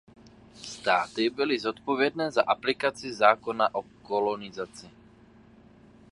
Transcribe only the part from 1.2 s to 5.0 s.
byli zodpovědné za aplikaci Zákona o kolonizaci.